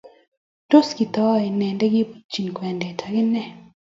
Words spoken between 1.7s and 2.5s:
ndakibuuti